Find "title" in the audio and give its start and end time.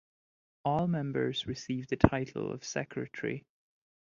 1.95-2.51